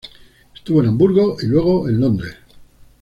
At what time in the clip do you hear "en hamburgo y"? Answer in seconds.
0.81-1.45